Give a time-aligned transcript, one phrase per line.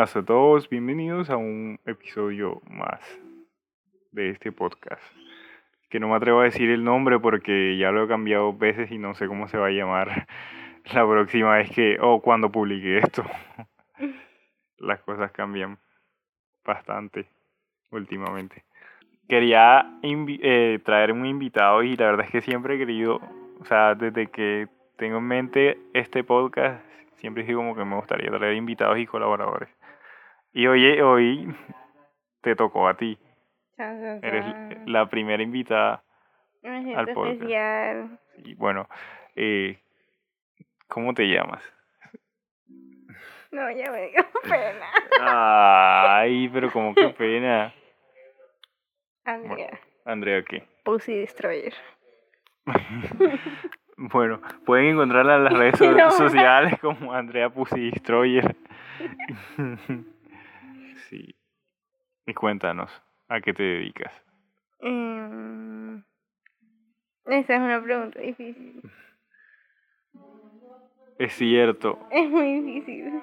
[0.00, 3.00] buenas a todos, bienvenidos a un episodio más
[4.12, 5.02] de este podcast.
[5.90, 8.96] Que no me atrevo a decir el nombre porque ya lo he cambiado veces y
[8.96, 10.26] no sé cómo se va a llamar
[10.94, 13.24] la próxima vez que, o cuando publique esto.
[14.78, 15.76] Las cosas cambian
[16.64, 17.26] bastante
[17.90, 18.64] últimamente.
[19.28, 23.20] Quería eh, traer un invitado y la verdad es que siempre he querido,
[23.60, 26.82] o sea, desde que tengo en mente este podcast,
[27.16, 29.68] siempre digo como que me gustaría traer invitados y colaboradores.
[30.52, 31.54] Y hoy, hoy
[32.40, 33.18] te tocó a ti.
[33.78, 34.44] Eres
[34.86, 36.02] la primera invitada
[36.64, 37.34] al podcast.
[37.34, 38.18] Especial.
[38.38, 38.88] Y bueno,
[39.36, 39.78] eh,
[40.88, 41.62] ¿cómo te llamas?
[43.52, 44.86] No, ya me dio pena.
[45.20, 47.72] Ay, pero como que pena.
[49.24, 49.80] Andrea.
[50.04, 50.64] Andrea, ¿qué?
[50.84, 51.74] Pussy Destroyer.
[54.02, 55.78] Bueno, pueden encontrarla en las redes
[56.16, 58.56] sociales como Andrea Pussy Destroyer.
[61.12, 62.90] Y cuéntanos,
[63.28, 64.12] ¿a qué te dedicas?
[64.80, 65.98] Mm,
[67.26, 68.82] esa es una pregunta difícil.
[71.18, 71.98] Es cierto.
[72.10, 73.20] Es muy difícil.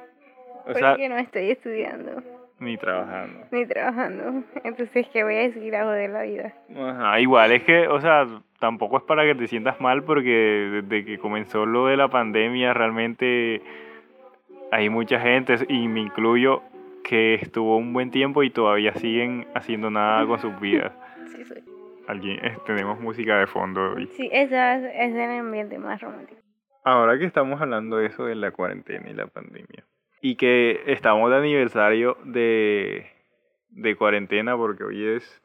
[0.66, 2.22] porque no estoy estudiando.
[2.60, 3.46] Ni trabajando.
[3.52, 4.44] Ni trabajando.
[4.64, 6.54] Entonces, ¿qué voy a decir a de la vida?
[6.76, 8.28] Ajá, igual, es que, o sea,
[8.60, 12.74] tampoco es para que te sientas mal porque desde que comenzó lo de la pandemia
[12.74, 13.62] realmente
[14.72, 16.62] hay mucha gente, y me incluyo,
[17.08, 20.94] que estuvo un buen tiempo y todavía siguen haciendo nada con sus vidas.
[21.28, 21.56] Sí, sí.
[22.08, 23.94] Alguien, eh, tenemos música de fondo.
[23.96, 24.08] hoy.
[24.08, 26.40] Sí, ese es el ambiente más romántico.
[26.86, 29.84] Ahora que estamos hablando de eso de la cuarentena y la pandemia
[30.22, 33.08] y que estamos de aniversario de,
[33.70, 35.42] de cuarentena porque hoy es...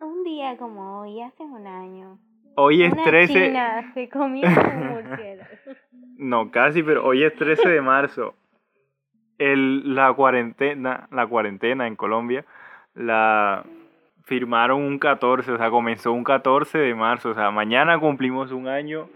[0.00, 2.18] Un día como hoy, hace un año.
[2.56, 3.32] Hoy es 13...
[3.32, 4.48] China se comió
[6.18, 8.34] no, casi, pero hoy es 13 de marzo.
[9.38, 12.44] El, la cuarentena, la cuarentena en Colombia
[12.94, 13.64] la
[14.24, 18.66] firmaron un 14, o sea, comenzó un 14 de marzo, o sea, mañana cumplimos un
[18.66, 19.08] año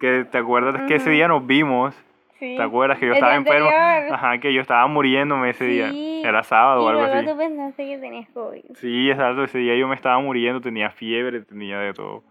[0.00, 1.94] que te acuerdas que ese día nos vimos
[2.38, 3.68] ¿Te acuerdas que yo estaba enfermo?
[3.68, 5.90] Ajá, que yo estaba muriéndome ese día.
[6.24, 7.26] Era sábado o algo así.
[7.26, 8.62] tú pensaste que tenías COVID.
[8.74, 9.44] Sí, exacto.
[9.44, 12.22] Ese día yo me estaba muriendo, tenía fiebre, tenía de todo.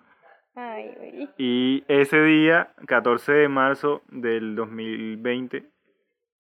[0.56, 5.66] Ay, Y ese día, 14 de marzo del 2020,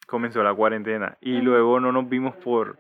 [0.08, 1.18] comenzó la cuarentena.
[1.22, 2.80] Y luego no nos vimos por.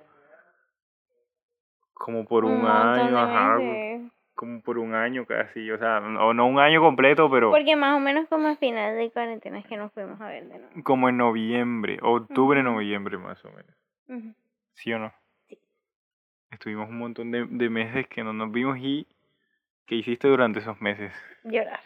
[1.93, 3.59] como por un, año, ajá
[4.37, 7.49] como por un año casi, o sea, o no un año completo, pero...
[7.49, 10.43] Porque más o menos como a final de cuarentena es que nos fuimos a ver
[10.43, 10.83] de nuevo.
[10.83, 14.35] Como en noviembre, octubre, noviembre más o menos.
[14.75, 15.11] ¿Sí o no?
[15.49, 15.57] Sí.
[16.51, 19.07] Estuvimos un montón de, de meses que no nos vimos y...
[19.87, 21.13] ¿Qué hiciste durante esos meses?
[21.45, 21.79] Llorar.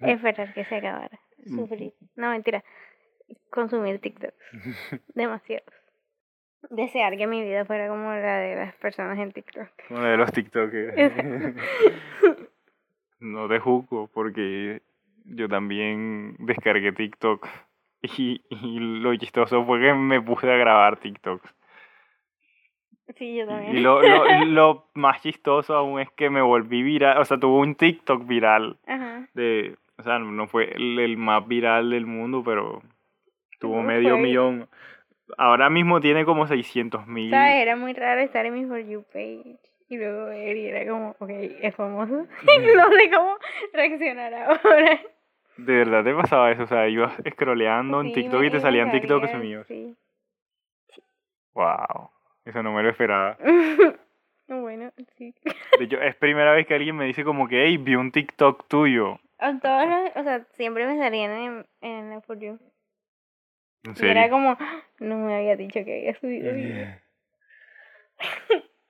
[0.00, 1.18] Esperar que se acabara.
[1.46, 1.94] Sufrir.
[2.14, 2.62] No, mentira.
[3.50, 4.34] Consumir TikTok.
[5.14, 5.64] Demasiado
[6.70, 9.68] desear que mi vida fuera como la de las personas en TikTok.
[9.88, 11.54] Como la de los TikTokers.
[13.20, 14.82] no te juzgo porque
[15.24, 17.46] yo también descargué TikTok
[18.02, 21.54] y, y lo chistoso fue que me puse a grabar TikToks.
[23.16, 23.76] Sí, yo también.
[23.76, 27.58] Y lo, lo, lo, más chistoso aún es que me volví viral, o sea, tuvo
[27.58, 28.78] un TikTok viral.
[28.86, 29.28] Ajá.
[29.34, 32.82] De, o sea, no fue el, el más viral del mundo, pero
[33.62, 34.68] tuvo medio millón
[35.38, 37.30] ahora mismo tiene como 600 mil.
[37.30, 37.54] ¿Sabes?
[37.56, 39.56] Era muy raro estar en mi For You page
[39.88, 42.14] y luego ver y era como, ok, es famoso.
[42.76, 43.36] no sé cómo
[43.72, 45.00] reaccionar ahora.
[45.56, 46.62] ¿De verdad te pasaba eso?
[46.62, 49.66] O sea, ibas scrolleando en TikTok y te salían TikToks míos.
[49.68, 49.94] Sí.
[51.54, 52.10] Wow,
[52.46, 53.36] eso no me lo esperaba.
[54.48, 55.34] bueno, sí.
[55.78, 58.66] De hecho, es primera vez que alguien me dice como que, hey, vi un TikTok
[58.66, 59.18] tuyo.
[59.60, 62.58] Todos o sea, siempre me salían en, en el For You.
[63.84, 64.56] Y era como,
[65.00, 66.94] no me había dicho que había subido video.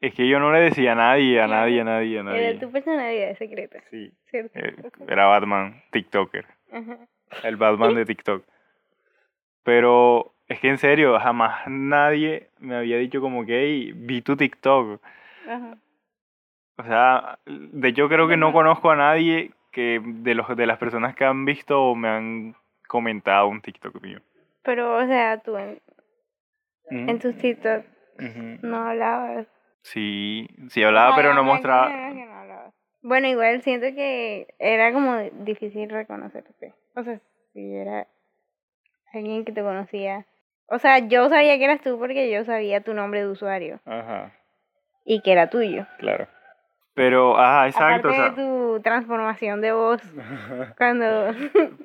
[0.00, 2.48] Es que yo no le decía a nadie, a nadie, a nadie, a nadie.
[2.48, 3.78] Era tu personalidad secreta.
[3.90, 4.12] Sí.
[4.32, 4.74] Eh,
[5.06, 6.44] era Batman, TikToker.
[7.44, 8.44] El Batman de TikTok.
[9.62, 14.36] Pero es que en serio, jamás nadie me había dicho como que, hey, vi tu
[14.36, 15.00] TikTok.
[15.48, 15.78] Ajá.
[16.78, 20.78] O sea, de hecho creo que no conozco a nadie que de los de las
[20.78, 22.56] personas que han visto o me han
[22.88, 24.20] comentado un TikTok mío.
[24.62, 25.80] Pero, o sea, tú en,
[26.90, 27.84] en tus TikTok
[28.62, 29.46] no hablabas.
[29.82, 31.90] Sí, sí hablaba, pero no mostraba.
[33.02, 36.74] bueno, igual siento que era como difícil reconocerte.
[36.94, 37.20] O sea,
[37.52, 38.06] si era
[39.12, 40.26] alguien que te conocía.
[40.66, 43.80] O sea, yo sabía que eras tú porque yo sabía tu nombre de usuario.
[43.84, 44.32] Ajá.
[45.04, 45.86] Y que era tuyo.
[45.98, 46.28] Claro.
[46.94, 48.08] Pero, ajá, exacto.
[48.08, 50.00] Aparte de tu transformación de voz.
[50.78, 51.34] cuando.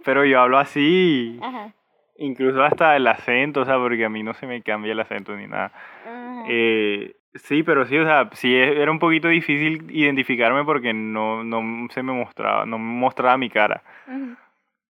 [0.05, 1.39] pero yo hablo así.
[1.41, 1.73] Ajá.
[2.17, 5.35] Incluso hasta el acento, o sea, porque a mí no se me cambia el acento
[5.35, 5.71] ni nada.
[6.05, 6.45] Ajá.
[6.49, 11.43] Eh, sí, pero sí, o sea, sí e- era un poquito difícil identificarme porque no,
[11.43, 13.83] no se me mostraba, no me mostraba mi cara.
[14.07, 14.35] Ujú.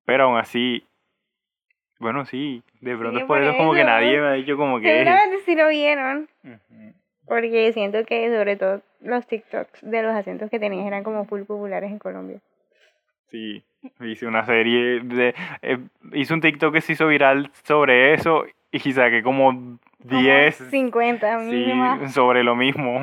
[0.06, 0.86] Pero aún así,
[2.00, 3.90] bueno, sí, de pronto Sí, es por por eso como que eso.
[3.90, 4.88] nadie me ha dicho como que...
[4.88, 6.30] Seguramente sí lo vieron.
[6.44, 6.94] Ujú.
[7.28, 11.42] Porque siento que sobre todo los TikToks de los acentos que tenías eran como full
[11.42, 12.40] populares en Colombia.
[13.30, 13.62] Sí,
[14.02, 15.36] hice una serie de...
[15.62, 15.80] eh,
[16.14, 21.50] hice un TikTok que se hizo viral sobre eso y saqué como Como 10 50
[21.50, 21.74] sí,
[22.10, 23.00] sobre lo mismo.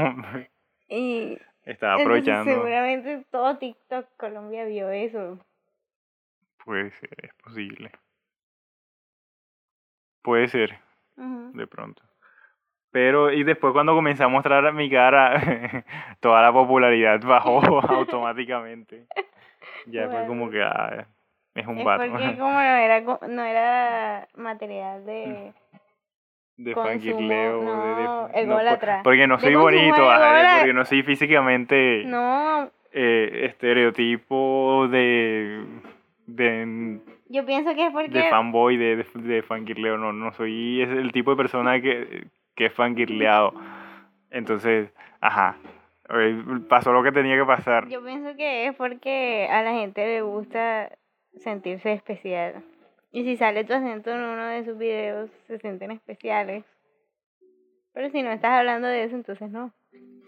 [0.89, 2.53] Y Estaba aprovechando.
[2.53, 5.39] seguramente todo TikTok Colombia vio eso.
[6.65, 7.91] Puede ser, es posible.
[10.23, 10.79] Puede ser,
[11.17, 12.03] de pronto.
[12.91, 15.35] Pero, y después cuando comencé a mostrar mi cara,
[16.21, 17.61] toda la popularidad bajó
[17.91, 19.07] automáticamente.
[19.87, 21.07] Ya fue como que, ah,
[21.55, 22.11] es un Es vato.
[22.11, 25.53] porque como no era, no era material de...
[26.57, 29.01] De fangirleo, de- de- no, por- ególatra.
[29.03, 35.65] porque no De soy bonito, ajá, porque no soy físicamente No, eh, estereotipo de,
[36.27, 38.09] de yo pienso que es porque...
[38.11, 42.29] de fanboy, de, de, de fangirleo, no, no soy es el tipo de persona que,
[42.55, 43.53] que es fangirleado.
[44.31, 45.57] Entonces, ajá,
[46.69, 47.89] pasó lo que tenía que pasar.
[47.89, 50.91] Yo pienso que es porque a la gente le gusta
[51.37, 52.63] sentirse especial.
[53.13, 56.65] Y si sale tu acento en uno de sus videos, se sienten especiales.
[57.93, 59.73] Pero si no estás hablando de eso, entonces no.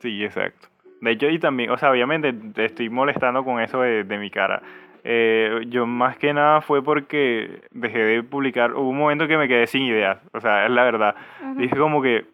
[0.00, 0.68] Sí, exacto.
[1.00, 4.30] De hecho, y también, o sea, obviamente te estoy molestando con eso de, de mi
[4.30, 4.62] cara.
[5.04, 9.46] Eh, yo más que nada fue porque dejé de publicar, hubo un momento que me
[9.46, 11.14] quedé sin ideas, o sea, es la verdad.
[11.42, 11.60] Ujú.
[11.60, 12.24] Dije como que,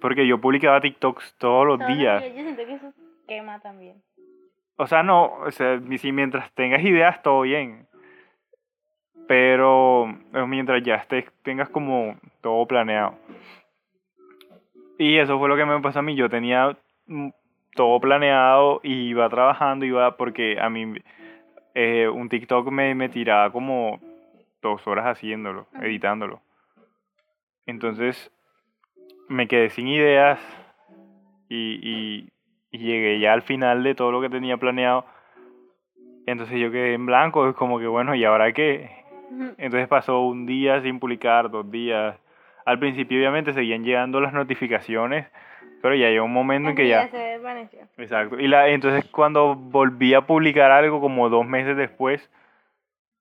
[0.00, 2.22] porque yo publicaba TikToks todos los Todos los días.
[2.22, 2.92] días, Yo siento que eso
[3.26, 4.02] quema también.
[4.76, 7.86] O sea, no, o sea, si mientras tengas ideas, todo bien.
[9.26, 13.18] Pero eh, mientras ya estés, tengas como todo planeado.
[14.98, 16.14] Y eso fue lo que me pasó a mí.
[16.14, 16.76] Yo tenía
[17.06, 17.30] mm,
[17.74, 20.94] todo planeado y iba trabajando, iba porque a mí
[21.74, 24.00] eh, un TikTok me, me tiraba como
[24.62, 26.40] dos horas haciéndolo, editándolo.
[27.66, 28.30] Entonces
[29.28, 30.38] me quedé sin ideas
[31.48, 32.28] y, y,
[32.70, 35.04] y llegué ya al final de todo lo que tenía planeado.
[36.26, 38.90] Entonces yo quedé en blanco, es como que bueno, ¿y ahora qué?
[39.58, 42.18] Entonces pasó un día sin publicar, dos días.
[42.64, 45.26] Al principio obviamente seguían llegando las notificaciones,
[45.82, 47.08] pero ya llegó un momento en que ya...
[47.08, 47.80] se desvaneció.
[47.96, 48.40] Exacto.
[48.40, 52.28] Y la, entonces cuando volví a publicar algo como dos meses después,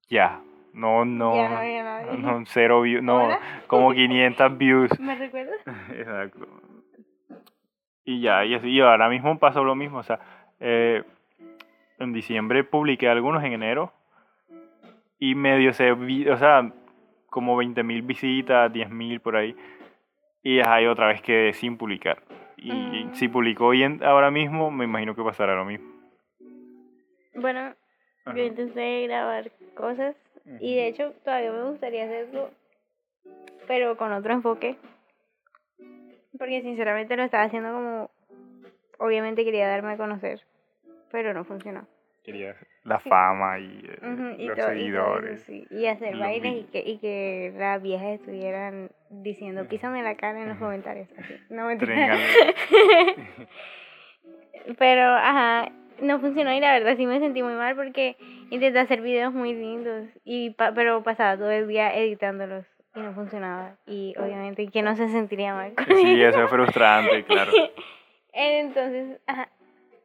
[0.09, 0.41] ya,
[0.75, 2.17] no, no, Ya no había nadie.
[2.19, 3.39] no, cero views, no, Hola.
[3.67, 4.91] como 500 views.
[4.99, 5.57] ¿Me recuerdas?
[5.89, 6.47] Exacto.
[8.03, 10.19] Y ya, y así, y ahora mismo pasó lo mismo, o sea,
[10.59, 11.03] eh,
[11.97, 13.91] en diciembre publiqué algunos en enero
[15.17, 16.69] y medio se o sea,
[17.29, 19.55] como 20 mil visitas, 10 mil por ahí.
[20.43, 22.21] Y ahí otra vez quedé sin publicar.
[22.57, 23.13] Y Mm.
[23.15, 25.89] si publico hoy en, ahora mismo, me imagino que pasará lo mismo.
[27.33, 27.73] Bueno,
[28.25, 28.37] Ajá.
[28.37, 30.15] yo intenté grabar cosas
[30.59, 32.51] y de hecho todavía me gustaría hacerlo,
[33.67, 34.77] pero con otro enfoque.
[36.37, 38.11] Porque sinceramente lo estaba haciendo como,
[38.99, 40.41] obviamente quería darme a conocer,
[41.11, 41.87] pero no funcionó.
[42.23, 45.41] Quería la fama y, eh, y, los todo, y todo eso, seguidores.
[45.43, 45.67] sí.
[45.69, 50.49] Y hacer bailes y que, y que las viejas estuvieran diciendo, písame la cara en
[50.49, 51.07] los comentarios.
[51.17, 51.35] Así.
[51.49, 51.77] No me.
[54.77, 58.17] Pero, ajá, no funcionó y la verdad sí me sentí muy mal porque
[58.49, 63.13] intenté hacer videos muy lindos, y pa- pero pasaba todo el día editándolos y no
[63.13, 63.75] funcionaba.
[63.87, 66.29] Y obviamente, ¿quién no se sentiría mal con Sí, eso?
[66.39, 67.51] eso es frustrante, claro.
[68.33, 69.49] Entonces, ajá,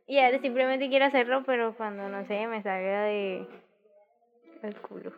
[0.06, 3.46] y ahora simplemente quiero hacerlo, pero cuando, no sé, me salga de...
[4.62, 5.12] el culo.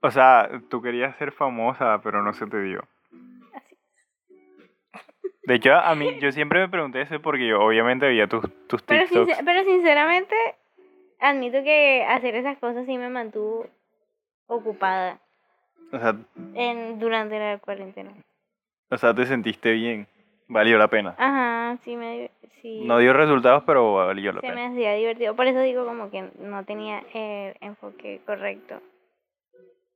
[0.00, 2.82] O sea, tú querías ser famosa, pero no se te dio.
[5.48, 8.82] De hecho, a mí, yo siempre me pregunté eso porque yo obviamente veía tus, tus
[8.82, 9.30] Pero, TikToks.
[9.32, 10.34] sincer- pero sinceramente,
[11.20, 13.66] admito que hacer esas cosas sí me mantuvo
[14.46, 15.18] ocupada
[15.90, 16.14] O sea,
[16.54, 18.10] en, durante la cuarentena.
[18.90, 20.06] o sea, te sentiste bien.
[20.48, 21.14] Valió la pena.
[21.18, 22.30] Ajá, sí me
[22.62, 24.68] sí, No dio resultados, pero valió la se me pena.
[24.68, 25.34] hacía divertido.
[25.34, 28.80] Por eso digo como que no tenía el enfoque correcto.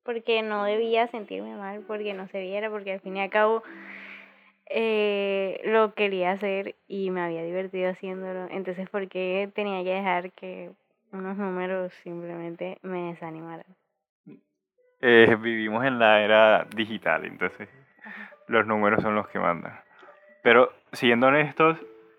[0.02, 3.62] Porque no debía sentirme mal porque no se viera, porque al fin y al cabo
[4.66, 8.48] eh, lo quería hacer y me había divertido haciéndolo.
[8.50, 10.70] Entonces, ¿por qué tenía que dejar que
[11.12, 13.66] unos números simplemente me desanimaran?
[15.00, 17.68] Eh, vivimos en la era digital, entonces
[18.46, 19.78] los números son los que mandan.
[20.42, 21.78] Pero siendo honestos,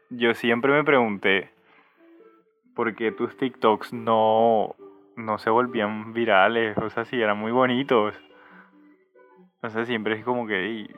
[0.09, 1.49] yo siempre me pregunté
[2.75, 4.75] por qué tus TikToks no,
[5.15, 8.15] no se volvían virales, o sea, sí, eran muy bonitos.
[9.61, 10.95] O sea, siempre es como que "Ey, eh,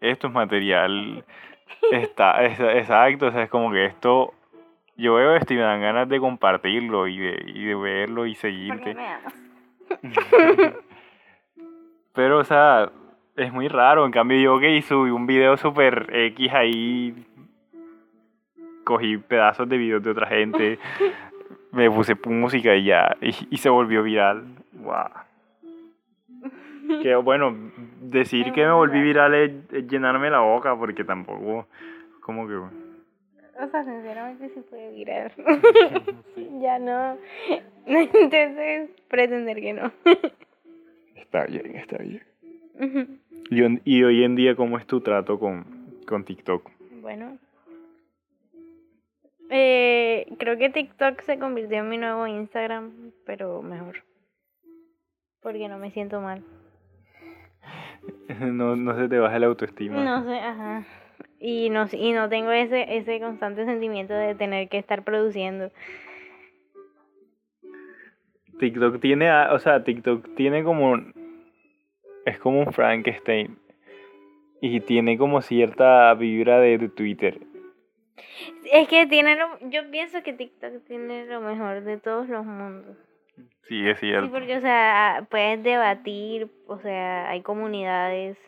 [0.00, 1.24] esto es material
[1.92, 4.32] está, es- exacto, o sea, es como que esto,
[4.96, 8.34] yo veo esto y me dan ganas de compartirlo y de, y de verlo y
[8.34, 8.94] seguirte.
[8.94, 9.34] me amas.
[12.14, 12.90] Pero, o sea,
[13.36, 14.06] es muy raro.
[14.06, 17.14] En cambio, yo que subí un video super X ahí,
[18.84, 20.78] cogí pedazos de videos de otra gente,
[21.72, 24.44] me puse música y ya, y, y se volvió viral.
[24.72, 25.10] Wow.
[27.02, 27.54] Que bueno,
[28.00, 31.66] decir que me volví viral es, es llenarme la boca, porque tampoco,
[32.20, 32.54] como que.
[32.54, 35.32] O sea, sinceramente sí fue viral.
[36.60, 37.16] ya no.
[37.86, 39.92] Intentes pretender que no.
[41.14, 42.22] Está bien, está bien.
[43.50, 45.64] Y hoy en día, ¿cómo es tu trato con,
[46.06, 46.70] con TikTok?
[47.02, 47.36] Bueno.
[49.50, 54.04] Eh, creo que TikTok se convirtió en mi nuevo Instagram, pero mejor.
[55.40, 56.42] Porque no me siento mal.
[58.40, 60.02] No, no se te baja la autoestima.
[60.04, 60.84] No sé, ajá.
[61.38, 65.70] Y no, y no tengo ese, ese constante sentimiento de tener que estar produciendo.
[68.58, 71.12] TikTok tiene, o sea, TikTok tiene como, un-
[72.24, 73.58] es como un Frankenstein
[74.60, 77.38] y tiene como cierta vibra de, de Twitter.
[78.72, 82.96] Es que tiene lo, yo pienso que TikTok tiene lo mejor de todos los mundos.
[83.68, 84.26] Sí, es cierto.
[84.26, 88.38] Sí, porque, o sea, puedes debatir, o sea, hay comunidades.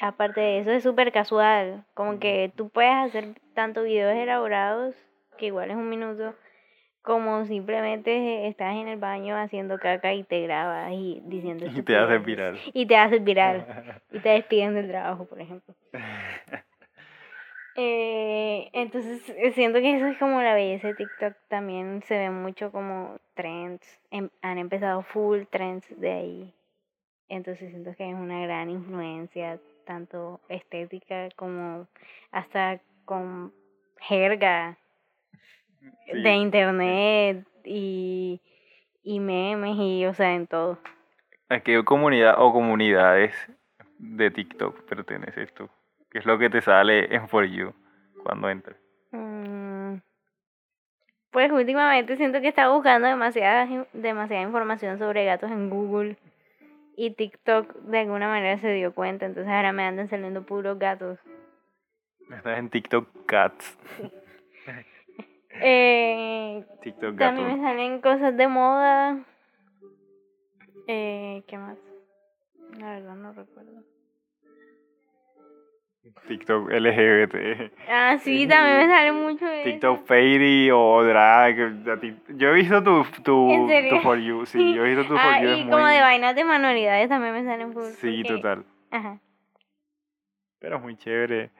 [0.00, 1.84] Aparte de eso, es súper casual.
[1.94, 4.94] Como que tú puedes hacer tanto videos elaborados,
[5.38, 6.34] que igual es un minuto,
[7.00, 11.96] como simplemente estás en el baño haciendo caca y te grabas y diciendo Y te
[11.96, 12.58] haces viral.
[12.74, 14.02] Y te haces viral.
[14.12, 15.74] Y te despiden del trabajo, por ejemplo.
[17.76, 21.34] Eh, entonces eh, siento que eso es como la belleza de TikTok.
[21.48, 24.00] También se ve mucho como trends.
[24.10, 26.54] em- han empezado full trends de ahí.
[27.28, 31.86] Entonces siento que es una gran influencia, tanto estética como
[32.30, 33.52] hasta con
[33.98, 34.76] jerga
[36.06, 36.22] Sí.
[36.22, 38.40] de internet y,
[39.02, 40.78] y memes y, o sea, en todo.
[41.48, 43.34] ¿A qué comunidad o comunidades
[43.98, 45.68] de TikTok perteneces tú?
[46.16, 47.74] ¿Qué es lo que te sale en For You
[48.22, 48.78] cuando entras?
[49.10, 49.96] Mm,
[51.30, 56.16] Pues últimamente siento que estaba buscando demasiada, in- demasiada información sobre gatos en Google
[56.96, 61.18] y TikTok de alguna manera se dio cuenta, entonces ahora me andan saliendo puros gatos.
[62.34, 63.76] Estás en TikTok Cats.
[65.60, 69.18] Eh, TikTok también me salen cosas de moda.
[70.86, 71.76] Eh, ¿Qué más?
[72.78, 73.82] La verdad no recuerdo.
[76.28, 77.72] TikTok LGBT.
[77.88, 79.70] Ah, sí, también me sale mucho de eso.
[79.70, 81.56] TikTok Fairy o Drag.
[82.36, 84.46] Yo he visto tu, tu, tu For You.
[84.46, 85.48] Sí, yo he visto tu For Ah, You.
[85.48, 87.84] y es como muy- de vainas de manualidades también me salen full.
[87.84, 88.64] Sí, porque- total.
[88.90, 89.18] Ajá.
[90.58, 91.50] Pero es muy chévere.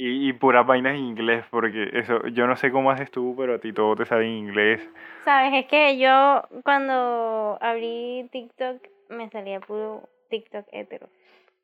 [0.00, 3.54] Y, y puras vainas en inglés, porque eso, yo no sé cómo haces tú, pero
[3.54, 4.88] a ti todo te sale en inglés.
[5.24, 11.08] Sabes, es que yo cuando abrí TikTok me salía puro TikTok hetero,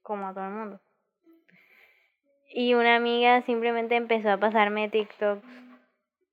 [0.02, 0.80] como a todo el mundo.
[2.56, 5.42] Y una amiga simplemente empezó a pasarme TikTok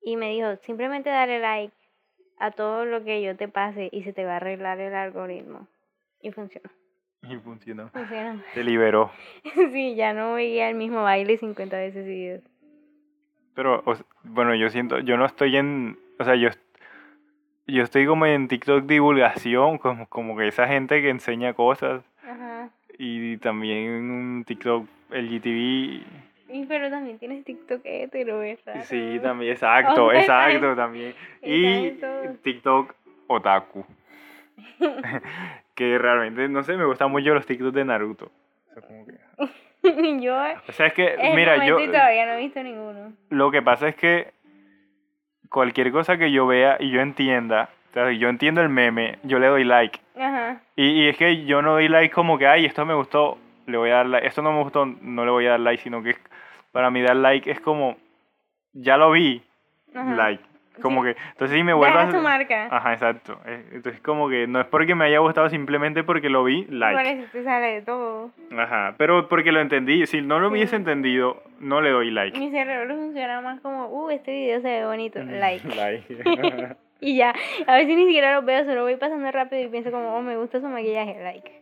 [0.00, 1.74] y me dijo, simplemente dale like
[2.38, 5.66] a todo lo que yo te pase y se te va a arreglar el algoritmo.
[6.20, 6.70] Y funcionó.
[7.28, 7.88] Y funcionó.
[7.88, 8.40] Funcionó.
[8.54, 9.10] Te liberó.
[9.72, 12.42] sí, ya no veía el mismo baile 50 veces seguidos.
[13.56, 16.50] Pero, o bueno, yo siento, yo no estoy en, o sea, yo,
[17.66, 22.70] yo estoy como en TikTok divulgación, como, como que esa gente que enseña cosas, Ajá.
[22.96, 26.02] y también un TikTok LGTB,
[26.54, 28.82] Y pero también tienes TikTok hetero, es raro.
[28.84, 31.92] sí, también, exacto, exacto, también, y.
[32.42, 32.94] TikTok
[33.28, 33.84] otaku,
[35.74, 38.30] que realmente, no sé, me gustan mucho los TikToks de Naruto,
[38.70, 39.12] o sea, como que-
[40.20, 40.36] yo
[40.68, 43.12] o sea, es que, en mira, yo, y todavía no he visto ninguno.
[43.30, 44.30] Lo que pasa es que
[45.48, 49.38] cualquier cosa que yo vea y yo entienda, o sea, yo entiendo el meme, yo
[49.38, 49.98] le doy like.
[50.16, 50.60] Ajá.
[50.76, 53.76] Y, y es que yo no doy like como que, ay, esto me gustó, le
[53.78, 54.26] voy a dar like.
[54.26, 56.20] Esto no me gustó, no le voy a dar like, sino que es-
[56.72, 57.96] para mí dar like es como,
[58.72, 59.42] ya lo vi,
[59.94, 60.14] Ajá.
[60.14, 60.42] like.
[60.80, 61.12] Como Sí.
[61.12, 62.06] que, entonces si me vuelvas...
[62.06, 62.66] Deja tu marca.
[62.74, 63.38] Ajá, exacto.
[63.44, 66.72] Eh, Entonces como que no es porque me haya gustado, simplemente porque lo vi, Por
[66.74, 67.10] like.
[67.10, 68.30] eso te sale de todo.
[68.56, 70.06] Ajá, pero porque lo entendí.
[70.06, 70.52] Si no lo Sí.
[70.54, 72.38] hubiese entendido, no le doy like.
[72.38, 75.68] Mi cerebro funciona más como, uh, este video se ve bonito, like.
[75.76, 76.04] like.
[77.04, 77.34] Y ya,
[77.66, 80.36] a veces ni siquiera lo veo, solo voy pasando rápido y pienso como, oh, me
[80.36, 81.61] gusta su maquillaje, like.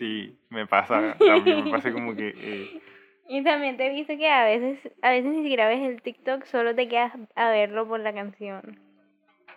[0.00, 2.32] Sí, me pasa, también me pasa como que...
[2.34, 2.80] eh,
[3.28, 6.44] Y también te he visto que a veces, a veces ni siquiera ves el TikTok,
[6.46, 8.80] solo te quedas a verlo por la canción.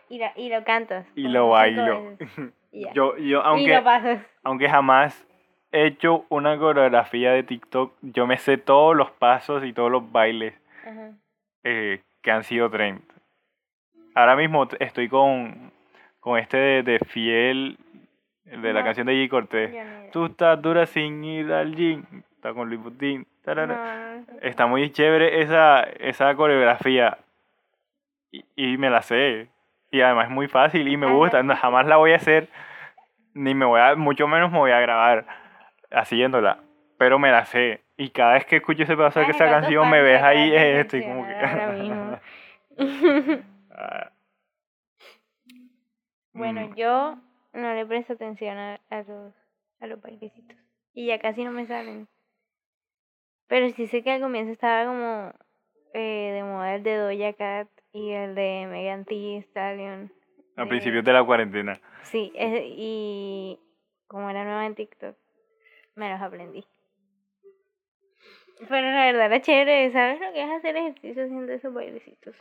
[0.09, 1.07] y, la- y lo cantas.
[1.15, 2.15] y lo bailo.
[2.71, 2.83] y.
[2.93, 4.21] Yo, yo, y aunque, lo pasas.
[4.43, 5.25] aunque jamás
[5.71, 10.11] he hecho una coreografía de TikTok, yo me sé todos los pasos y todos los
[10.11, 10.53] bailes
[10.85, 11.13] Ajá.
[11.63, 13.01] eh, que han sido trend.
[14.13, 15.71] Ahora mismo estoy con,
[16.19, 17.77] con este de, de Fiel,
[18.45, 18.85] el de la No.
[18.85, 19.29] canción de G.
[19.29, 19.75] Cortés.
[20.11, 22.03] Tú estás dura sin ir al gym.
[22.35, 22.81] Está con Luis
[23.43, 24.17] tarara.
[24.17, 24.37] No.
[24.41, 27.17] Está muy chévere esa, esa coreografía.
[28.31, 29.49] Y, y me la sé.
[29.91, 31.43] Y además es muy fácil y me gusta.
[31.43, 32.49] No, jamás la voy a hacer.
[33.33, 35.25] Ni me voy a, mucho menos me voy a grabar
[35.91, 36.59] haciéndola.
[36.97, 37.81] Pero me la sé.
[37.95, 40.51] Y cada vez que escucho ese pedazo de esa ¿cuántos canción me ves ahí.
[40.55, 41.33] estoy como que.
[43.75, 44.11] Ah,
[46.33, 47.17] Bueno, mm, yo
[47.53, 49.33] no le presto atención a, a los
[49.79, 50.57] a los bailecitos.
[50.93, 52.07] Y ya casi no me salen.
[53.47, 55.33] Pero sí sé que al comienzo estaba como
[55.93, 60.11] eh, de moda el de Doja Cat y el de Megan Thee Stallion.
[60.55, 61.79] a eh, principios de la cuarentena.
[62.03, 63.59] Sí, y
[64.07, 65.17] como era nueva en TikTok,
[65.95, 66.65] me los aprendí.
[68.69, 72.35] Pero la verdad era chévere, ¿sabes lo que es hacer ejercicio haciendo esos bailecitos?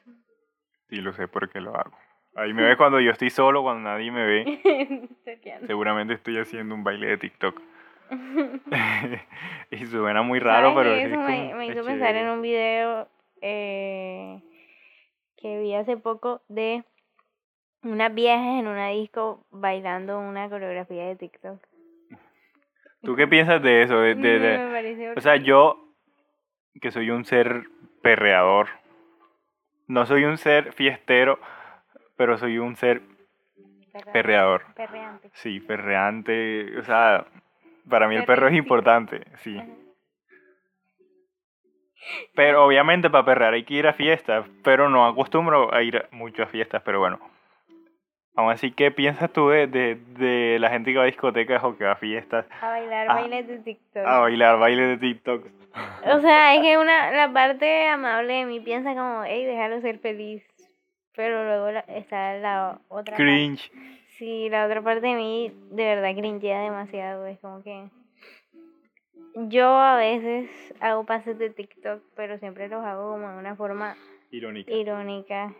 [0.88, 1.96] Sí, lo sé porque lo hago.
[2.34, 5.08] Ahí me ves cuando yo estoy solo, cuando nadie me ve.
[5.66, 7.60] Seguramente estoy haciendo un baile de TikTok.
[9.70, 12.28] y suena muy raro, ¿Sabes pero es eso me, como- me es hizo pensar en
[12.28, 13.08] un video
[13.42, 14.40] eh,
[15.36, 16.84] que vi hace poco de
[17.82, 21.60] unas viejas en una disco bailando una coreografía de TikTok.
[23.02, 23.98] ¿Tú qué piensas de eso?
[23.98, 25.92] De, de- de- Me O sea, yo,
[26.80, 27.64] que soy un ser
[28.00, 28.68] perreador,
[29.88, 31.40] no soy un ser fiestero,
[32.16, 33.02] pero soy un ser
[34.12, 34.62] perreador.
[34.74, 35.30] perreante.
[35.34, 36.78] Sí, perreante.
[36.78, 37.26] O sea,
[37.88, 39.58] para mí el perro es importante, sí.
[39.58, 39.68] Ajá.
[42.34, 46.42] Pero obviamente para perrear hay que ir a fiestas, pero no acostumbro a ir mucho
[46.42, 47.20] a fiestas, pero bueno.
[48.34, 51.76] Aún así, ¿qué piensas tú de, de, de la gente que va a discotecas o
[51.76, 53.14] que va a fiestas A bailar Ah.
[53.14, 54.04] bailes de TikTok.
[54.06, 55.46] a bailar baile de TikTok?
[56.06, 59.98] O sea, es que una, la parte amable de mí piensa como, hey, déjalo ser
[59.98, 60.42] feliz.
[61.14, 63.22] Pero luego la- está la otra parte.
[63.22, 63.70] Cringe.
[64.18, 67.26] Sí, la otra parte de mí de verdad cringea demasiado.
[67.26, 67.88] Es como que
[69.34, 70.48] yo a veces
[70.80, 73.96] hago pases de TikTok, pero siempre los hago como de una forma
[74.30, 74.72] Irónica.
[74.72, 75.54] irónica.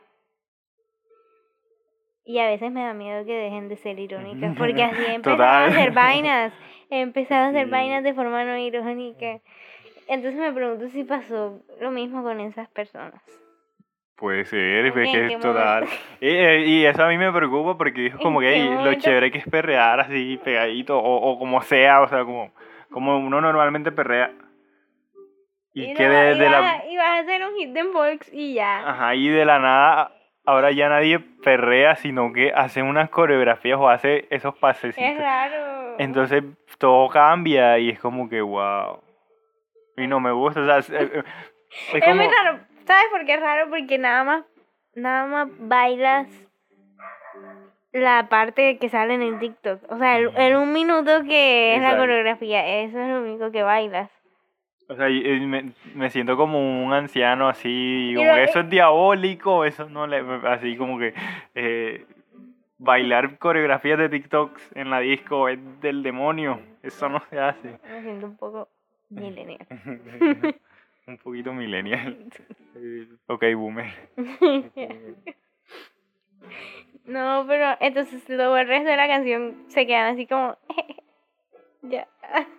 [2.25, 5.43] Y a veces me da miedo que dejen de ser irónicas, porque así he empezado
[5.43, 6.53] a hacer vainas.
[6.89, 7.71] He empezado a hacer Sí.
[7.71, 9.41] vainas de forma no irónica.
[10.09, 13.21] Entonces me pregunto si pasó lo mismo con esas personas.
[14.17, 15.91] Puede ser, ¿En pero es que es.
[16.21, 19.31] Y, eh, y eso a mí me preocupa porque es ¿En como que lo chévere
[19.31, 22.53] que es perrear así pegadito o, o como sea, o sea, como,
[22.91, 24.31] como uno normalmente perrea.
[25.75, 27.83] Y, que no- de, y de vas, la, y vas a hacer un hit de
[27.85, 28.89] Volks y ya.
[28.91, 30.13] ajá, y de la nada,
[30.45, 35.19] ahora ya nadie perrea, sino que hace unas coreografías o hace esos es pasecitos.
[35.19, 35.97] raro.
[35.99, 36.45] Entonces
[36.79, 39.01] todo cambia y es como que wow.
[39.97, 41.25] Y no me gusta, o sea, es, es
[41.95, 42.61] Es muy raro.
[42.87, 43.71] ¿Sabes por qué es raro?
[43.71, 44.45] Porque nada más,
[44.95, 46.29] nada más bailas
[47.93, 49.91] la parte que sale en el TikTok.
[49.91, 53.63] O sea, el, el un minuto que es la coreografía, eso es lo único que
[53.63, 54.11] bailas.
[54.89, 59.89] O sea, me, me siento como un anciano así, como que eso es diabólico, eso
[59.89, 61.15] no le, así como que
[61.55, 62.05] eh,
[62.79, 67.79] bailar coreografías de TikToks en la disco es del demonio, eso no se hace.
[67.91, 68.69] Me siento un poco
[69.09, 69.67] millennial.
[71.07, 72.17] un poquito millennial.
[73.27, 73.93] Ok, boomer.
[77.05, 80.57] no, pero entonces el resto de la canción se quedan así como...
[81.83, 82.09] ya.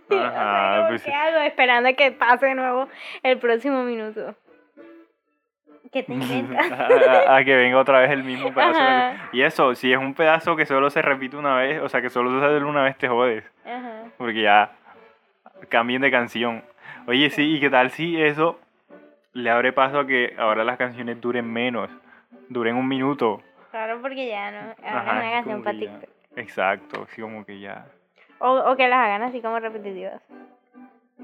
[0.10, 1.15] O sea, Ajá, pues ¿qué sí.
[1.15, 1.39] hago?
[1.39, 2.88] Esperando a que pase de nuevo
[3.23, 4.36] el próximo minuto.
[5.91, 6.71] ¿Qué te inventas?
[6.71, 8.79] a, a que venga otra vez el mismo pedazo.
[8.79, 9.17] de-.
[9.38, 12.10] Y eso, si es un pedazo que solo se repite una vez, o sea, que
[12.10, 13.43] solo se sale una vez, te jodes.
[13.65, 14.03] Ajá.
[14.17, 14.71] Porque ya
[15.69, 16.63] cambien de canción.
[17.07, 18.59] Oye, sí, ¿y qué tal si eso
[19.33, 21.89] le abre paso a que ahora las canciones duren menos?
[22.49, 23.41] Duren un minuto.
[23.71, 24.73] Claro, porque ya no.
[24.87, 26.09] Ahora una canción para TikTok.
[26.35, 27.85] Exacto, así como que ya.
[28.39, 30.21] O, o que las hagan así como repetitivas.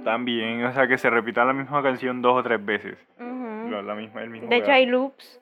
[0.03, 2.97] También, o sea, que se repita la misma canción dos o tres veces.
[3.17, 5.39] La, la misma, el mismo De hecho, hay loops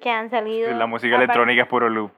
[0.00, 0.70] que han salido.
[0.72, 2.10] La música electrónica es puro loop.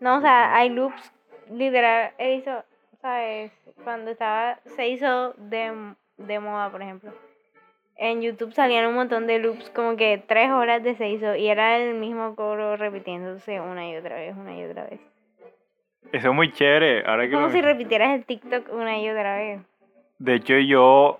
[0.00, 1.12] No, o sea, hay loops.
[1.50, 2.64] Literal, he visto,
[3.00, 3.52] ¿sabes?
[3.84, 4.58] Cuando estaba.
[4.76, 7.12] Se hizo de, de moda, por ejemplo.
[7.96, 11.34] En YouTube salían un montón de loops, como que tres horas de se hizo.
[11.34, 15.00] Y era el mismo coro repitiéndose una y otra vez, una y otra vez.
[16.12, 17.04] Eso es muy chévere.
[17.04, 19.60] Ahora que Como si repitieras el TikTok una y otra vez.
[20.18, 21.18] De hecho, yo.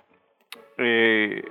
[0.78, 1.42] eh,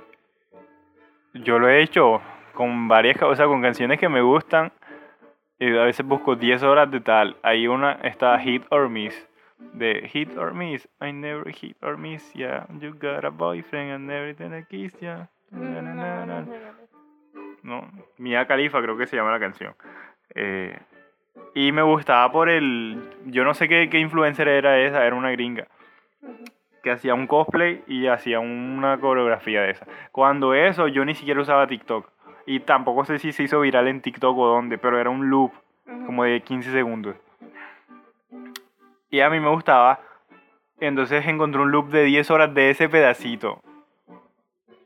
[1.34, 2.22] yo lo he hecho
[2.54, 3.22] con varias.
[3.22, 4.72] O sea, con canciones que me gustan.
[5.58, 7.36] Y a veces busco 10 horas de tal.
[7.42, 9.27] Hay una, está Hit or Miss.
[9.58, 10.86] De Hit or Miss.
[11.00, 12.66] I never hit or miss, yeah.
[12.80, 15.26] You got a boyfriend and everything I kiss, yeah.
[15.50, 16.44] Na, na, na, na.
[17.62, 19.74] No, Mia Khalifa creo que se llama la canción.
[20.34, 20.78] Eh,
[21.54, 23.02] y me gustaba por el...
[23.26, 25.66] Yo no sé qué, qué influencer era esa, era una gringa.
[26.82, 29.86] Que hacía un cosplay y hacía una coreografía de esa.
[30.12, 32.08] Cuando eso, yo ni siquiera usaba TikTok.
[32.46, 35.52] Y tampoco sé si se hizo viral en TikTok o dónde, pero era un loop
[36.06, 37.16] como de 15 segundos.
[39.10, 40.00] Y a mí me gustaba.
[40.80, 43.60] Entonces encontré un loop de 10 horas de ese pedacito.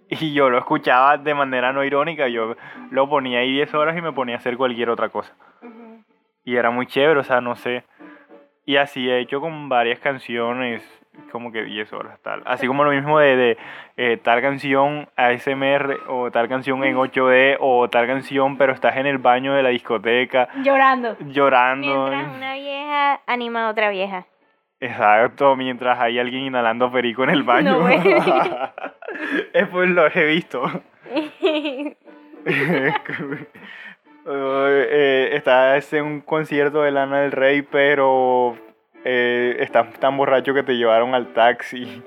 [0.08, 2.28] Y yo lo escuchaba de manera no irónica.
[2.28, 2.54] Yo
[2.90, 5.34] lo ponía ahí 10 horas y me ponía a hacer cualquier otra cosa.
[6.44, 7.84] Y era muy chévere, o sea, no sé.
[8.64, 10.82] Y así he hecho con varias canciones,
[11.30, 12.42] como que 10 horas, tal.
[12.46, 13.58] Así como lo mismo de, de
[13.96, 19.06] eh, tal canción ASMR o tal canción en 8D o tal canción, pero estás en
[19.06, 21.16] el baño de la discoteca Llorando.
[21.20, 22.08] llorando.
[22.08, 24.26] Mientras una vieja anima a otra vieja.
[24.80, 27.78] Exacto, mientras hay alguien inhalando perico en el baño.
[27.78, 27.88] No,
[29.52, 30.62] es pues lo he visto.
[34.24, 38.56] Eh, está en un concierto de Lana del Rey, pero
[39.04, 42.02] eh, estás tan borracho que te llevaron al taxi.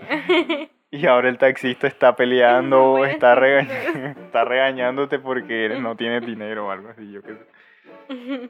[0.92, 3.44] Y ahora el taxista está peleando, No está, ser.
[3.68, 7.12] regañ- está regañándote porque no tienes dinero o algo así.
[7.12, 8.50] Yo qué sé.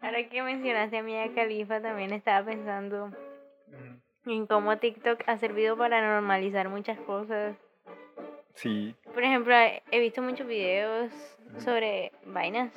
[0.00, 3.10] Ahora que mencionaste a Mia Khalifa, también estaba pensando
[4.26, 7.56] en cómo TikTok ha servido para normalizar muchas cosas.
[8.54, 9.54] Sí, Por ejemplo,
[9.90, 11.10] he visto muchos videos
[11.58, 12.72] sobre vainas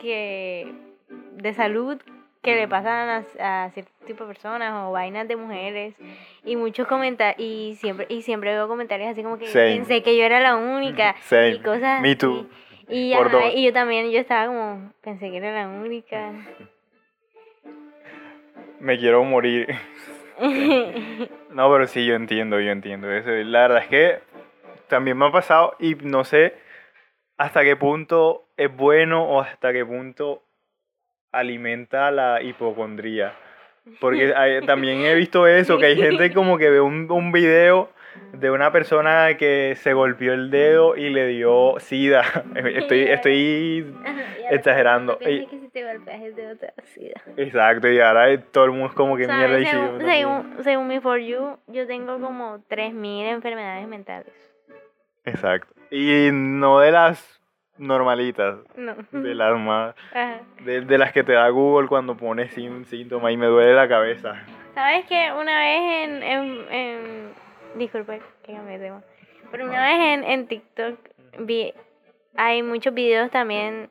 [0.00, 0.72] que
[1.34, 2.00] de salud
[2.44, 5.94] que le pasan a, a cierto tipo de personas o vainas de mujeres
[6.44, 9.76] y muchos comentarios y siempre y siempre veo comentarios así como que Same.
[9.78, 11.50] pensé que yo era la única Same.
[11.50, 12.46] y cosas Me too.
[12.88, 16.32] y, ajá, y yo también yo estaba como pensé que era la única
[18.80, 19.68] me quiero morir.
[21.50, 23.30] No, pero sí, yo entiendo, yo entiendo eso.
[23.30, 24.18] La verdad es que
[24.88, 26.52] también me ha pasado y no sé
[27.36, 30.42] hasta qué punto es bueno o hasta qué punto
[31.38, 33.32] alimenta la hipocondría.
[34.00, 37.90] Porque hay- también he visto eso, que hay gente como que ve un, un video
[38.32, 42.22] de una persona que se golpeó el dedo y le dio sida.
[42.54, 43.94] Estoy, estoy
[44.50, 45.18] exagerando.
[45.20, 45.46] Ey.
[45.46, 47.20] que si te golpeas el dedo te da sida.
[47.36, 49.38] exacto, y ahora todo el mundo es como que ¿Sabes?
[49.38, 54.32] mierda y según, según, según mi For You, yo tengo como 3.000 enfermedades mentales.
[55.24, 55.72] Exacto.
[55.90, 57.40] Y no de las
[57.78, 58.94] normalitas, No.
[59.10, 59.94] de las más,
[60.64, 63.88] de, de las que te da Google cuando pones sin síntoma y me duele la
[63.88, 64.34] cabeza.
[64.74, 67.44] ¿Sabes que una vez en, en, en-
[67.76, 69.02] Disculpa que de tema.
[69.50, 70.98] Pero una vez en, en TikTok
[71.40, 71.72] vi...
[72.36, 73.88] Hay muchos videos también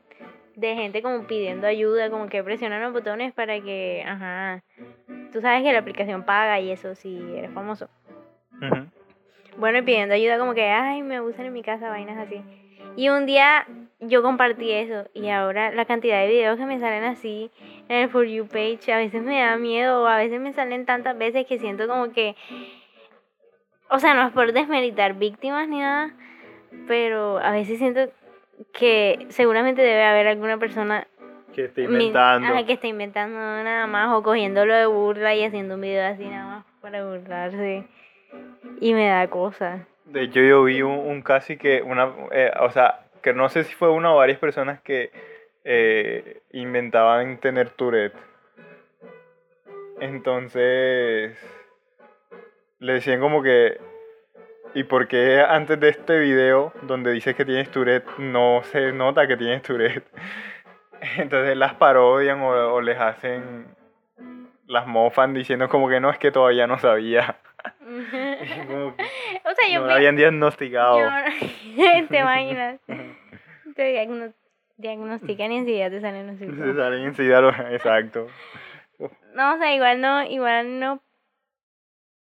[0.56, 4.04] de gente como pidiendo ayuda, como que presionan los botones para que...
[4.06, 4.62] Ajá.
[5.32, 7.90] Tú sabes que la aplicación paga y eso si eres famoso.
[8.62, 8.86] Ujú.
[9.58, 12.42] Bueno, y pidiendo ayuda como que, ay, me abusan en mi casa, vainas así.
[12.96, 13.66] Y un día
[14.00, 17.50] yo compartí eso y ahora la cantidad de videos que me salen así
[17.90, 20.86] en el For You page a veces me da miedo o a veces me salen
[20.86, 22.36] tantas veces que siento como que,
[23.90, 26.12] o sea, no es por desmeritar víctimas ni nada,
[26.88, 28.12] pero a veces siento
[28.74, 31.08] que seguramente debe haber alguna persona
[31.56, 32.48] Que mi- inventando.
[32.54, 36.26] ajá, que está inventando nada más o cogiéndolo de burla y haciendo un video así
[36.26, 37.86] nada más para burlarse.
[38.80, 39.88] Y me da cosa.
[40.06, 43.64] De hecho, yo vi un, un casi que una, eh, o sea, que no sé
[43.64, 45.12] si fue una o varias personas que
[45.64, 48.16] eh, inventaban tener Tourette.
[50.00, 51.38] Entonces,
[52.80, 53.80] le decían como que,
[54.74, 59.26] ¿y por qué antes de este video donde dices que tienes Tourette no se nota
[59.28, 60.06] que tienes Tourette?
[61.18, 63.68] Entonces las parodian o, o les hacen,
[64.68, 67.38] las mofan diciendo como que no, es que todavía no sabía.
[68.12, 71.00] Y como que o sea, yo no la habían diagnosticado.
[71.00, 72.80] yo- te imaginas.
[73.76, 74.34] Te diagno-
[74.78, 76.76] diagnostican y enseguida te salen los síntomas.
[76.76, 78.28] salen enseguida los- Exacto.
[79.34, 81.02] No, o sea, igual no, igual no.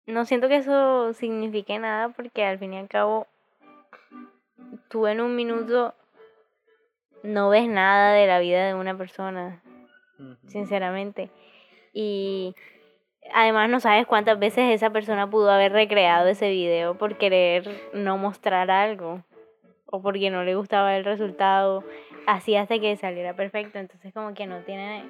[0.07, 3.27] No siento que eso signifique nada porque al fin y al cabo
[4.89, 5.95] tú en un minuto
[7.23, 9.63] no ves nada de la vida de una persona,
[10.49, 11.31] sinceramente.
[11.93, 12.55] Y
[13.35, 18.19] además no sabes cuántas veces esa persona pudo haber recreado ese video por querer no
[18.19, 19.23] mostrar algo
[19.87, 21.85] o porque no le gustaba el resultado,
[22.27, 23.79] así hasta que saliera perfecto.
[23.79, 25.05] Entonces como que no tiene...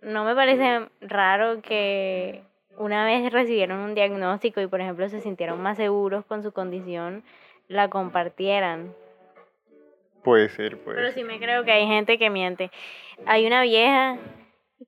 [0.00, 2.42] No me parece raro que
[2.78, 7.22] una vez recibieron un diagnóstico y por ejemplo se sintieron más seguros con su condición,
[7.68, 8.94] la compartieran.
[10.22, 12.70] Puede ser, puede Pero sí me creo que hay gente que miente.
[13.26, 14.18] Hay una vieja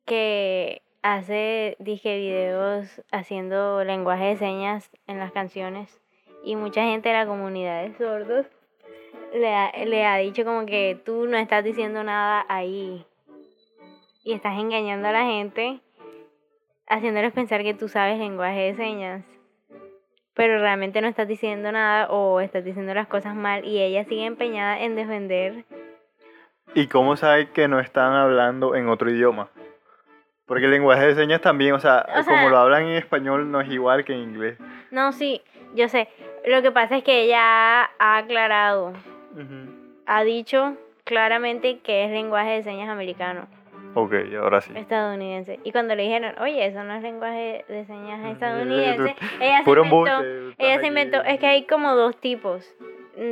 [0.07, 6.01] que hace, dije, videos haciendo lenguaje de señas en las canciones
[6.43, 8.47] y mucha gente de la comunidad de sordos
[9.35, 13.05] le ha, le ha dicho como que tú no estás diciendo nada ahí
[14.25, 15.81] y estás engañando a la gente
[16.87, 19.25] haciéndoles pensar que tú sabes lenguaje de señas
[20.33, 24.25] pero realmente no estás diciendo nada o estás diciendo las cosas mal y ella sigue
[24.25, 25.67] empeñada en defender
[26.75, 29.51] ¿Y cómo sabes que no están hablando en otro idioma?
[30.46, 33.50] Porque el lenguaje de señas también, o sea, O sea- como lo hablan en español,
[33.50, 34.59] no es igual que en inglés.
[34.90, 35.40] No, sí,
[35.74, 36.09] yo sé.
[36.46, 38.92] Lo que pasa es que ella ha- aclarado,
[40.07, 43.46] ha dicho claramente que es lenguaje de señas americano,
[43.94, 44.72] Ok, ahora sí.
[44.76, 45.61] estadounidense.
[45.64, 50.22] Y cuando le dijeron, oye, eso no es lenguaje de señas estadounidense, ella se inventó,
[50.59, 52.74] ella se inventó, es que hay como dos tipos,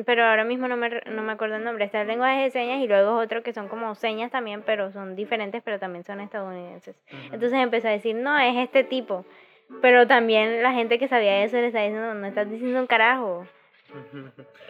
[0.06, 1.84] pero ahora mismo no me, no me acuerdo el nombre.
[1.84, 5.16] Está el lenguaje de señas y luego otro que son como señas también, pero son
[5.16, 6.96] diferentes, pero también son estadounidenses.
[7.08, 7.34] Ujú.
[7.34, 9.24] Entonces empezó a decir, no, es este tipo.
[9.80, 13.46] Pero también la gente que sabía eso le está diciendo, no estás diciendo un carajo.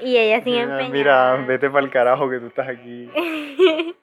[0.00, 1.36] Y ella sigue Mira, empeñada.
[1.36, 3.10] mira, vete para el carajo que tú estás aquí.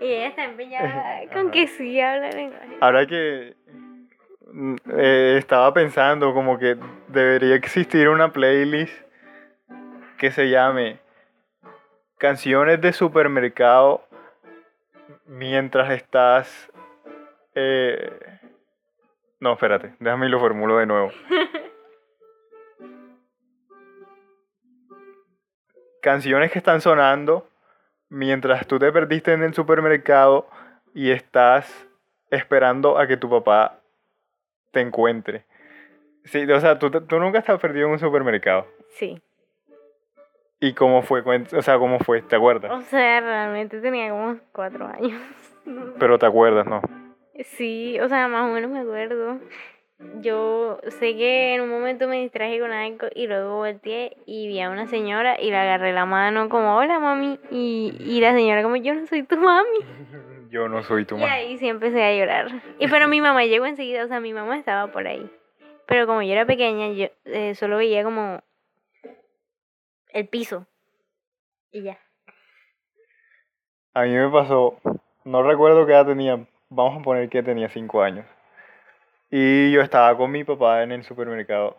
[0.00, 1.50] y ella está empeñada con Ajá.
[1.52, 2.76] que sí habla lenguaje.
[2.80, 3.54] Ahora que
[4.52, 6.76] mm, eh, estaba pensando como que
[7.08, 9.07] debería existir una playlist
[10.18, 10.98] que se llame
[12.18, 14.04] Canciones de supermercado
[15.26, 16.70] mientras estás...
[17.54, 18.10] eh,
[19.40, 21.10] No, espérate, déjame y lo formulo de nuevo.
[26.02, 27.48] Canciones que están sonando
[28.08, 30.48] mientras tú te perdiste en el supermercado
[30.94, 31.88] y estás
[32.30, 33.80] esperando a que tu papá
[34.72, 35.44] te encuentre.
[36.24, 38.66] Sí, o sea, tú, tú nunca estás perdido en un supermercado.
[38.90, 39.20] Sí.
[40.60, 41.22] ¿Y cómo fue?
[41.56, 42.22] O sea, ¿cómo fue?
[42.22, 42.72] ¿Te acuerdas?
[42.72, 45.20] O sea, realmente tenía como cuatro años.
[45.98, 46.80] Pero te acuerdas, ¿no?
[47.44, 49.38] Sí, o sea, más o menos me acuerdo.
[50.20, 54.60] Yo sé que en un momento me distraje con algo y luego volteé y vi
[54.60, 57.38] a una señora y le agarré la mano como, hola mami.
[57.50, 59.78] Y, y la señora como, yo no soy tu mami.
[60.50, 61.32] Yo no soy tu Y mamá.
[61.34, 62.48] ahí sí empecé a llorar.
[62.78, 65.30] Y pero mi mamá llegó enseguida, o sea, mi mamá estaba por ahí.
[65.84, 68.40] Pero como yo era pequeña, yo eh, solo veía como
[70.10, 70.66] el piso.
[71.70, 71.98] Y ya.
[73.94, 74.78] A mí me pasó,
[75.24, 78.26] no recuerdo qué edad tenía, vamos a poner que tenía 5 años.
[79.30, 81.76] Y yo estaba con mi papá en el supermercado.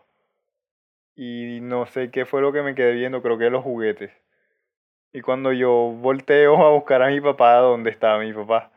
[1.15, 4.11] Y no sé qué fue lo que me quedé viendo, creo que los juguetes.
[5.11, 8.71] Y cuando yo volteo a buscar a mi papá, ¿dónde estaba mi papá?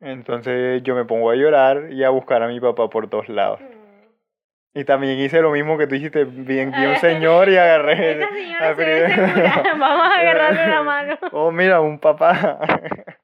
[0.00, 3.60] Entonces yo me pongo a llorar y a buscar a mi papá por todos lados.
[4.74, 8.12] Y también hice lo mismo que tú hiciste, vi, vi un señor y agarré...
[8.12, 9.72] Esta señora se.
[9.78, 11.18] Vamos a agarrarle la mano.
[11.32, 12.58] Oh, mira, un papá.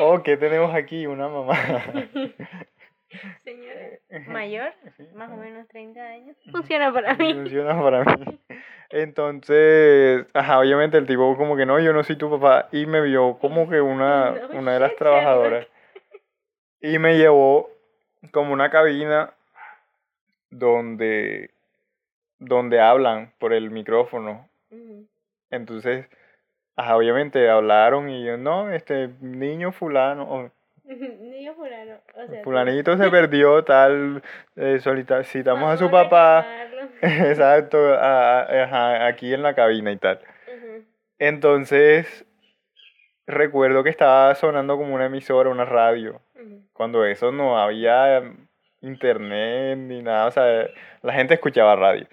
[0.00, 1.06] Oh, ¿qué tenemos aquí?
[1.06, 1.54] Una mamá.
[3.44, 4.72] Señora mayor,
[5.14, 6.36] más o menos 30 años.
[6.50, 7.34] Funciona para mí.
[7.34, 8.40] Funciona para mí.
[8.90, 12.68] Entonces, ajá, obviamente el tipo como que no, yo no soy tu papá.
[12.72, 15.66] Y me vio como que una, una de las trabajadoras.
[16.80, 17.70] Y me llevó
[18.32, 19.34] como una cabina
[20.50, 21.50] donde,
[22.38, 24.48] donde hablan por el micrófono.
[25.50, 26.06] Entonces,
[26.76, 30.50] ajá, obviamente hablaron y yo, no, este niño fulano, o
[30.84, 31.96] Niño fulano.
[32.14, 34.22] O sea, fulanito se perdió, tal,
[34.56, 36.46] eh, solita- citamos a su papá.
[37.02, 40.20] Exacto, a- a- ajá, aquí en la cabina y tal.
[41.18, 42.24] Entonces,
[43.26, 46.20] recuerdo que estaba sonando como una emisora, una radio,
[46.72, 48.22] cuando eso no había
[48.82, 50.68] internet ni nada, o sea,
[51.02, 52.06] la gente escuchaba radio.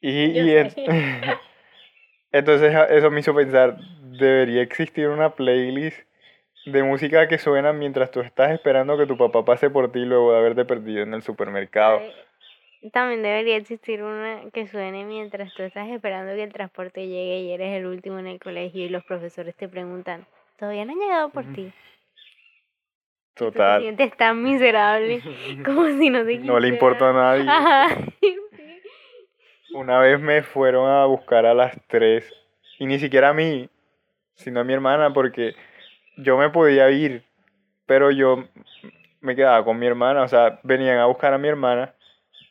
[0.00, 0.10] Y,
[0.40, 0.56] y
[2.32, 3.78] entonces a- eso me hizo pensar,
[4.16, 5.98] debería existir una playlist
[6.66, 10.32] de música que suena mientras tú estás esperando que tu papá pase por ti luego
[10.32, 12.02] de haberte perdido en el supermercado.
[12.92, 17.52] También debería existir una que suene mientras tú estás esperando que el transporte llegue y
[17.52, 20.26] eres el último en el colegio y los profesores te preguntan,
[20.58, 21.52] ¿todavía no han llegado por Ujú.
[21.54, 21.72] ti?
[23.38, 23.82] Tú te Total.
[23.82, 25.20] sientes tan miserable
[25.64, 27.44] como si no te No le importa a nadie.
[27.48, 27.96] Ajá.
[29.74, 32.30] Una vez me fueron a buscar a las 3
[32.78, 33.68] y ni siquiera a mí,
[34.34, 35.54] sino a mi hermana porque
[36.16, 37.22] yo me podía ir,
[37.86, 38.44] pero yo
[39.20, 41.94] me quedaba con mi hermana, o sea, venían a buscar a mi hermana,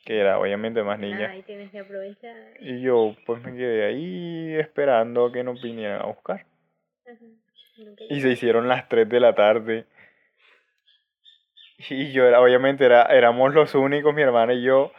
[0.04, 2.36] que era obviamente más niña, Ay, tienes que aprovechar.
[2.60, 6.46] y yo pues me quedé ahí esperando a que nos vinieran a buscar.
[7.06, 7.24] Ajá.
[8.10, 9.84] Y se hicieron las 3 de la tarde.
[11.78, 14.92] Y yo era, obviamente era, éramos los únicos, mi hermana y yo.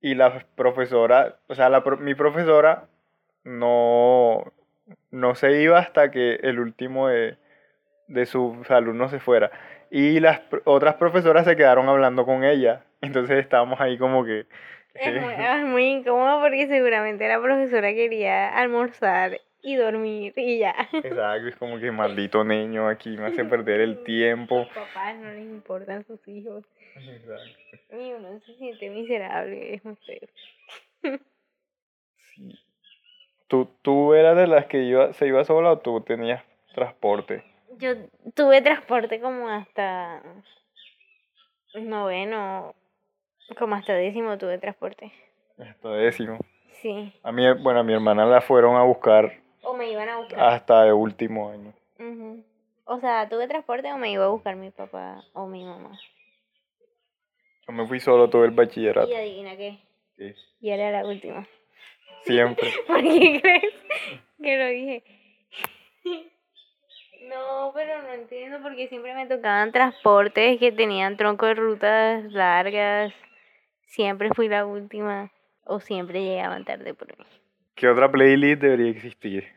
[0.00, 2.88] Y la profesora, o sea, la, mi profesora
[3.44, 4.52] no,
[5.10, 7.36] no se iba hasta que el último de,
[8.08, 9.50] de sus alumnos se fuera.
[9.90, 12.84] Y las otras profesoras se quedaron hablando con ella.
[13.02, 14.46] Entonces estábamos ahí como que...
[14.94, 20.74] Es muy, es muy incómodo porque seguramente la profesora quería almorzar y dormir y ya.
[20.92, 24.58] Exacto, es como que maldito niño aquí me hace perder el tiempo.
[24.58, 26.64] Los papás no les importan sus hijos.
[27.90, 31.18] Y uno se siente miserable, es muy feo.
[32.34, 32.58] Sí.
[33.46, 36.42] ¿Tú, ¿Tú eras de las que iba, se iba sola o tú tenías
[36.74, 37.44] transporte?
[37.78, 37.94] Yo
[38.34, 40.22] tuve transporte como hasta
[41.74, 42.74] noveno,
[43.58, 45.12] como hasta décimo tuve transporte.
[45.58, 46.38] Hasta décimo.
[46.80, 47.12] Sí.
[47.22, 50.40] A mí, bueno, a mi hermana la fueron a buscar O me iban a buscar.
[50.40, 51.72] hasta el último año.
[51.98, 52.44] Ujú.
[52.84, 55.98] O sea, tuve transporte o me iba a buscar mi papá o mi mamá.
[57.66, 59.08] Yo me fui solo todo el bachillerato.
[59.08, 59.78] Y adivina qué.
[60.60, 61.46] Y era la última.
[62.24, 62.70] Siempre.
[62.86, 63.74] ¿Por qué crees
[64.40, 65.04] que lo dije?
[67.28, 73.12] No, pero no entiendo porque siempre me tocaban transportes que tenían tronco de rutas largas.
[73.86, 75.30] Siempre fui la última
[75.64, 77.24] o siempre llegaban tarde por mí.
[77.74, 79.48] ¿Qué otra playlist debería existir?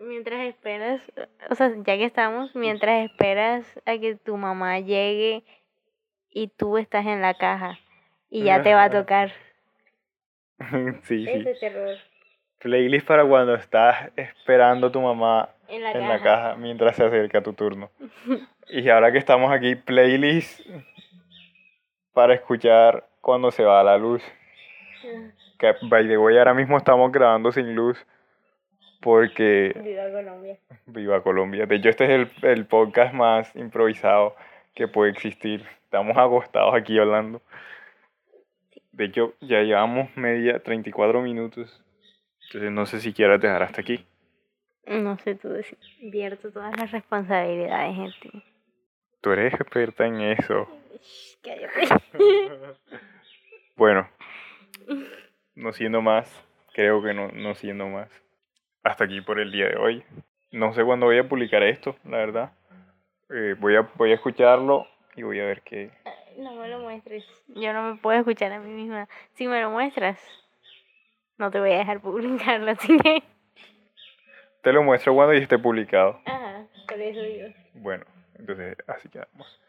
[0.00, 1.02] Mientras esperas,
[1.50, 5.44] o sea, ya que estamos, mientras esperas a que tu mamá llegue
[6.30, 7.78] y tú estás en la caja
[8.30, 9.32] y ya te va a tocar
[11.02, 11.28] sí, sí.
[11.28, 11.96] ese terror
[12.60, 16.08] Playlist para cuando estás esperando a tu mamá en la en caja.
[16.08, 17.90] la caja mientras se acerca tu turno.
[18.68, 20.60] Y ahora que estamos aquí, playlist
[22.12, 24.22] para escuchar cuando se va la luz.
[25.60, 28.04] Que, by the way, ahora mismo estamos grabando sin luz
[29.00, 30.58] porque Viva Colombia.
[30.86, 31.66] viva Colombia.
[31.66, 32.10] De hecho, este es
[32.42, 34.34] el, el podcast más improvisado
[34.74, 35.64] que puede existir.
[35.84, 37.42] Estamos acostados aquí hablando.
[38.92, 41.82] De hecho, ya llevamos media, 34 minutos.
[42.46, 44.04] Entonces no sé si quieras dejar hasta aquí.
[44.86, 45.50] No sé tú.
[46.00, 48.42] Vierto todas las responsabilidades en ti.
[49.20, 50.66] Tú eres experta en eso.
[51.42, 52.02] Cállate.
[53.76, 54.06] Bueno,
[55.60, 56.28] no siendo más,
[56.72, 58.10] creo que no, no siendo más.
[58.82, 60.04] Hasta aquí por el día de hoy.
[60.50, 62.52] No sé cuándo voy a publicar esto, la verdad.
[63.28, 65.90] Eh, voy, a, voy a escucharlo y voy a ver qué.
[66.38, 67.24] No me lo muestres.
[67.48, 69.08] Yo no me puedo escuchar a mí misma.
[69.34, 70.18] Si me lo muestras,
[71.36, 73.22] no te voy a dejar publicarlo, así que.
[74.62, 76.20] Te lo muestro cuando ya esté publicado.
[76.24, 77.48] Ajá, por eso digo.
[77.74, 79.60] Bueno, entonces así quedamos.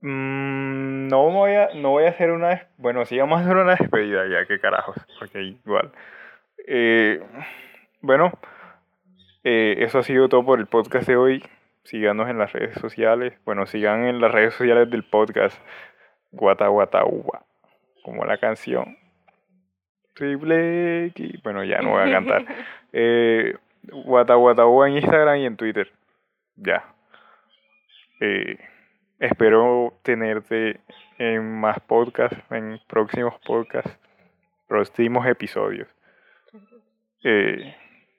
[0.00, 3.74] Mm, no voy a, no voy a hacer una, bueno, sí vamos a hacer una
[3.74, 5.90] despedida ya, qué carajos, ok, igual.
[6.66, 7.20] Eh,
[8.00, 8.32] bueno,
[9.42, 11.44] eh, eso ha sido todo por el podcast de hoy.
[11.82, 15.58] Síganos en las redes sociales, bueno, sigan en las redes sociales del podcast
[16.30, 17.44] Guata Guata Uva,
[18.02, 18.98] como la canción.
[20.14, 22.44] Triple X, bueno, ya no voy a cantar.
[22.90, 25.92] Eh, Guata Guata Uva en Instagram y en Twitter.
[26.56, 26.86] Ya.
[28.18, 28.56] Eh,
[29.18, 30.80] espero tenerte
[31.18, 33.98] en más podcasts, en próximos podcasts,
[34.66, 35.88] próximos episodios.
[37.24, 37.74] Eh,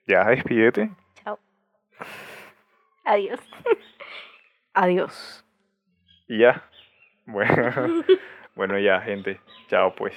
[0.08, 0.90] ya, despídete.
[1.24, 1.40] Chao.
[3.06, 3.40] Adiós.
[4.74, 5.46] Adiós.
[6.28, 6.64] Y ya.
[7.26, 8.04] Bueno,
[8.56, 9.40] bueno ya, gente.
[9.68, 10.14] Chao, pues.